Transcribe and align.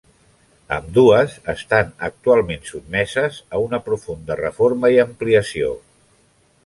Ambdues 0.75 1.35
estan 1.53 1.91
actualment 2.07 2.65
sotmeses 2.71 3.37
a 3.55 3.61
una 3.67 3.83
profunda 3.91 4.39
reforma 4.41 4.93
i 4.97 4.99
ampliació. 5.05 5.71